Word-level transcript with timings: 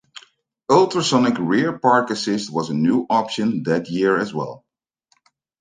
Ultrasonic 0.71 1.37
rear 1.37 1.77
park 1.77 2.09
assist 2.09 2.51
was 2.51 2.71
a 2.71 2.73
new 2.73 3.05
option 3.07 3.61
that 3.65 3.87
year 3.87 4.17
as 4.17 4.33
well. 4.33 4.65